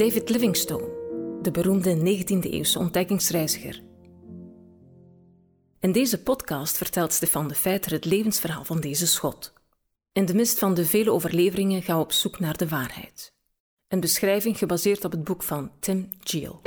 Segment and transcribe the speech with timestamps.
[0.00, 0.88] David Livingstone,
[1.42, 3.82] de beroemde 19e-eeuwse ontdekkingsreiziger.
[5.80, 9.52] In deze podcast vertelt Stefan de Feiter het levensverhaal van deze schot.
[10.12, 13.32] In de mist van de vele overleveringen gaan we op zoek naar de waarheid.
[13.88, 16.60] Een beschrijving gebaseerd op het boek van Tim Geel.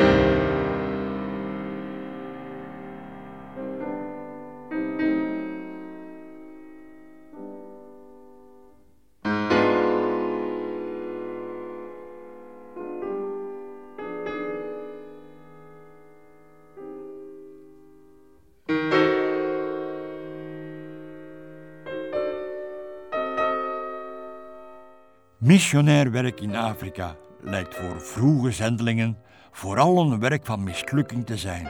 [25.43, 29.17] Missionair werk in Afrika lijkt voor vroege zendelingen
[29.51, 31.67] vooral een werk van mislukking te zijn.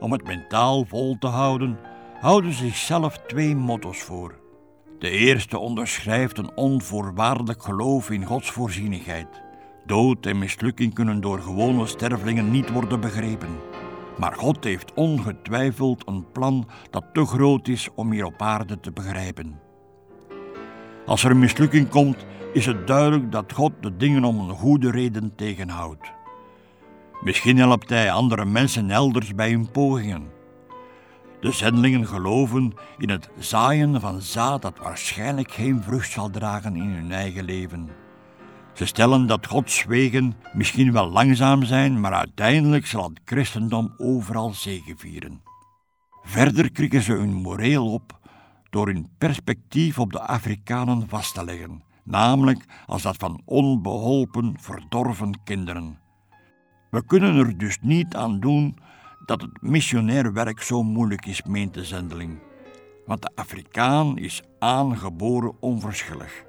[0.00, 1.78] Om het mentaal vol te houden,
[2.20, 4.34] houden ze zichzelf twee motto's voor.
[4.98, 9.42] De eerste onderschrijft een onvoorwaardelijk geloof in Gods voorzienigheid.
[9.86, 13.60] Dood en mislukking kunnen door gewone stervelingen niet worden begrepen.
[14.18, 18.92] Maar God heeft ongetwijfeld een plan dat te groot is om hier op aarde te
[18.92, 19.67] begrijpen.
[21.08, 24.90] Als er een mislukking komt, is het duidelijk dat God de dingen om een goede
[24.90, 26.12] reden tegenhoudt.
[27.20, 30.30] Misschien helpt Hij andere mensen elders bij hun pogingen.
[31.40, 36.88] De zendelingen geloven in het zaaien van zaad dat waarschijnlijk geen vrucht zal dragen in
[36.90, 37.88] hun eigen leven.
[38.72, 44.50] Ze stellen dat Gods wegen misschien wel langzaam zijn, maar uiteindelijk zal het christendom overal
[44.52, 45.42] zegevieren.
[46.22, 48.17] Verder krikken ze hun moreel op
[48.70, 55.40] door hun perspectief op de Afrikanen vast te leggen namelijk als dat van onbeholpen, verdorven
[55.44, 55.98] kinderen.
[56.90, 58.78] We kunnen er dus niet aan doen
[59.26, 62.38] dat het missionair werk zo moeilijk is, meent de zendeling.
[63.06, 66.44] Want de Afrikaan is aangeboren onverschillig.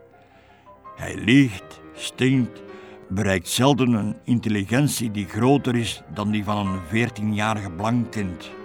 [0.96, 2.62] Hij liegt, stinkt,
[3.10, 8.59] bereikt zelden een intelligentie die groter is dan die van een veertienjarig blank kind.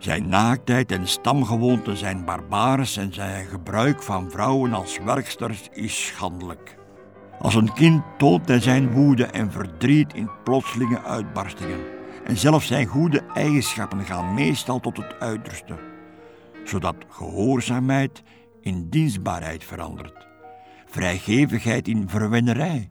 [0.00, 6.78] Zijn naaktheid en stamgewoonten zijn barbaars en zijn gebruik van vrouwen als werksters is schandelijk.
[7.38, 11.80] Als een kind toont hij zijn woede en verdriet in plotselinge uitbarstingen.
[12.24, 15.78] En zelfs zijn goede eigenschappen gaan meestal tot het uiterste,
[16.64, 18.22] zodat gehoorzaamheid
[18.60, 20.26] in dienstbaarheid verandert,
[20.86, 22.88] vrijgevigheid in verwennerij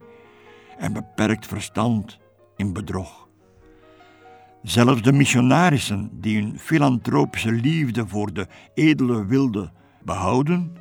[0.78, 2.18] en beperkt verstand
[2.56, 3.28] in bedrog.
[4.64, 9.72] Zelfs de missionarissen die hun filantropische liefde voor de edele wilde
[10.03, 10.78] behouden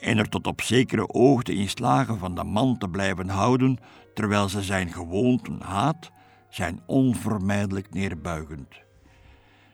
[0.00, 3.78] en er tot op zekere oogte in slagen van de man te blijven houden
[4.14, 6.10] terwijl ze zijn gewoonten haat,
[6.48, 8.68] zijn onvermijdelijk neerbuigend.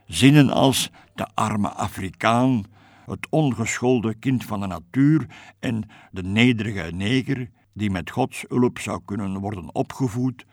[0.07, 2.65] Zinnen als de arme Afrikaan,
[3.07, 5.27] het ongeschoolde kind van de natuur
[5.59, 10.47] en de nederige neger die met Gods hulp zou kunnen worden opgevoed,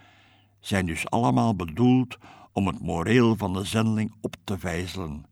[0.59, 2.17] zijn dus allemaal bedoeld
[2.53, 5.25] om het moreel van de zendeling op te vijzelen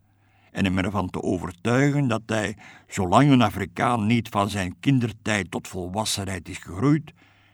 [0.52, 5.68] en hem ervan te overtuigen dat hij, zolang een Afrikaan niet van zijn kindertijd tot
[5.68, 7.14] volwassenheid is gegroeid,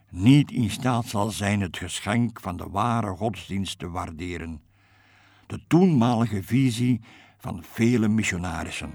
[0.10, 4.62] niet in staat zal zijn het geschenk van de ware godsdienst te waarderen.
[5.48, 7.02] De toenmalige visie
[7.38, 8.92] van vele missionarissen.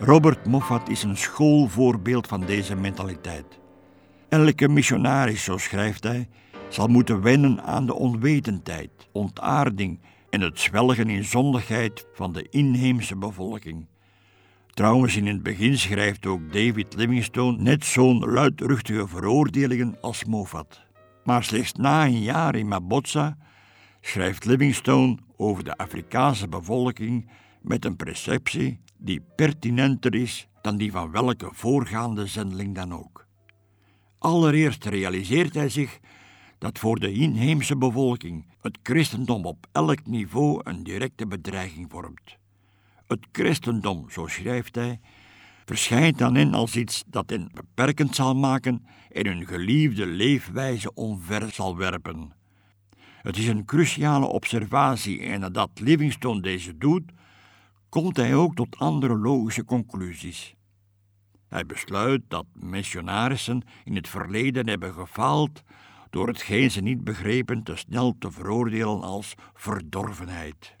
[0.00, 3.62] Robert Moffat is een schoolvoorbeeld van deze mentaliteit.
[4.34, 6.28] Elke missionaris, zo schrijft hij,
[6.68, 10.00] zal moeten wennen aan de onwetendheid, ontaarding
[10.30, 13.86] en het zwelgen in zondigheid van de inheemse bevolking.
[14.70, 20.82] Trouwens, in het begin schrijft ook David Livingstone net zo'n luidruchtige veroordelingen als Moffat.
[21.24, 23.36] Maar slechts na een jaar in Mabotsa
[24.00, 27.30] schrijft Livingstone over de Afrikaanse bevolking
[27.62, 33.23] met een perceptie die pertinenter is dan die van welke voorgaande zendeling dan ook.
[34.24, 35.98] Allereerst realiseert hij zich
[36.58, 42.36] dat voor de inheemse bevolking het christendom op elk niveau een directe bedreiging vormt.
[43.06, 45.00] Het christendom, zo schrijft hij,
[45.64, 51.50] verschijnt aan hen als iets dat hen beperkend zal maken en hun geliefde leefwijze onver
[51.50, 52.32] zal werpen.
[53.22, 57.12] Het is een cruciale observatie en nadat Livingstone deze doet,
[57.88, 60.54] komt hij ook tot andere logische conclusies.
[61.54, 65.62] Hij besluit dat missionarissen in het verleden hebben gefaald
[66.10, 70.76] door hetgeen ze niet begrepen te snel te veroordelen als verdorvenheid.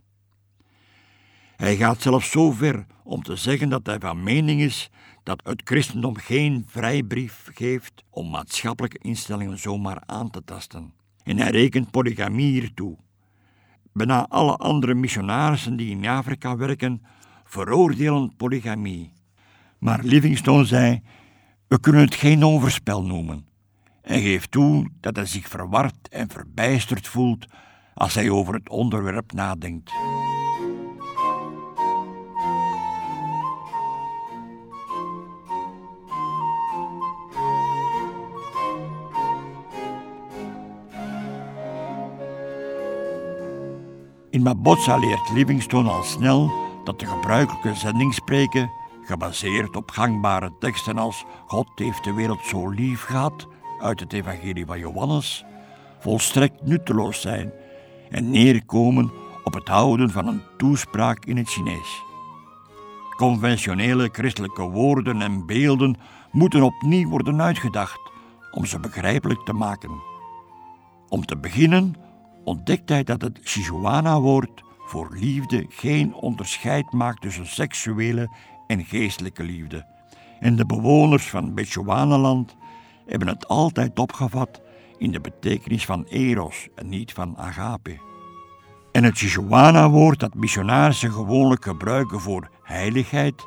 [1.56, 4.90] Hij gaat zelfs zo ver om te zeggen dat hij van mening is
[5.22, 10.92] dat het christendom geen vrijbrief geeft om maatschappelijke instellingen zomaar aan te tasten.
[11.22, 12.96] En hij rekent polygamie hiertoe.
[13.92, 17.02] Bijna alle andere missionarissen die in Afrika werken
[17.44, 19.13] veroordelen polygamie.
[19.84, 21.02] Maar Livingstone zei:
[21.68, 23.46] We kunnen het geen overspel noemen.
[24.02, 27.46] En geeft toe dat hij zich verward en verbijsterd voelt
[27.94, 29.90] als hij over het onderwerp nadenkt.
[44.30, 46.52] In Mabotsa leert Livingstone al snel
[46.84, 48.70] dat de gebruikelijke zendingsspreken,
[49.04, 53.46] gebaseerd op gangbare teksten als God heeft de wereld zo lief gehad
[53.80, 55.44] uit het Evangelie van Johannes,
[55.98, 57.52] volstrekt nutteloos zijn
[58.10, 59.12] en neerkomen
[59.44, 62.02] op het houden van een toespraak in het Chinees.
[63.16, 65.96] Conventionele christelijke woorden en beelden
[66.30, 68.00] moeten opnieuw worden uitgedacht
[68.50, 70.02] om ze begrijpelijk te maken.
[71.08, 71.94] Om te beginnen
[72.44, 78.30] ontdekt hij dat het Sijuana-woord voor liefde geen onderscheid maakt tussen seksuele
[78.66, 79.86] en geestelijke liefde.
[80.40, 82.56] En de bewoners van Bechuanaland
[83.06, 84.60] hebben het altijd opgevat
[84.98, 87.98] in de betekenis van eros en niet van agape.
[88.92, 93.46] En het Sijuana-woord dat missionarissen gewoonlijk gebruiken voor heiligheid,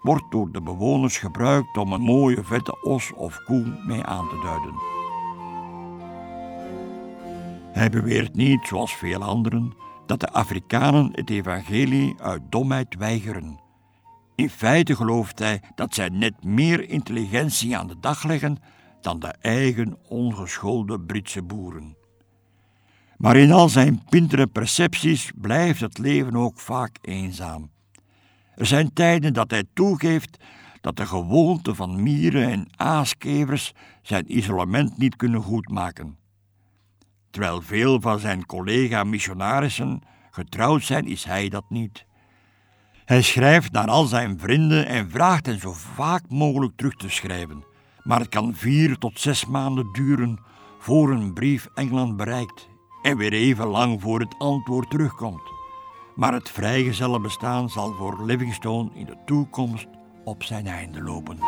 [0.00, 4.40] wordt door de bewoners gebruikt om een mooie vette os of koe mee aan te
[4.42, 4.74] duiden.
[7.72, 9.72] Hij beweert niet, zoals veel anderen,
[10.06, 13.65] dat de Afrikanen het evangelie uit domheid weigeren.
[14.36, 18.58] In feite gelooft hij dat zij net meer intelligentie aan de dag leggen
[19.00, 21.96] dan de eigen ongeschoolde Britse boeren.
[23.16, 27.70] Maar in al zijn pintere percepties blijft het leven ook vaak eenzaam.
[28.54, 30.36] Er zijn tijden dat hij toegeeft
[30.80, 33.72] dat de gewoonte van mieren en aaskevers
[34.02, 36.18] zijn isolement niet kunnen goedmaken.
[37.30, 40.00] Terwijl veel van zijn collega-missionarissen
[40.30, 42.05] getrouwd zijn, is hij dat niet.
[43.06, 47.64] Hij schrijft naar al zijn vrienden en vraagt hen zo vaak mogelijk terug te schrijven.
[48.02, 50.38] Maar het kan vier tot zes maanden duren
[50.78, 52.68] voor een brief Engeland bereikt
[53.02, 55.42] en weer even lang voor het antwoord terugkomt.
[56.14, 59.86] Maar het vrijgezellenbestaan zal voor Livingstone in de toekomst
[60.24, 61.38] op zijn einde lopen.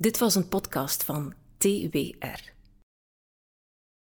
[0.00, 2.59] Dit was een podcast van TWR.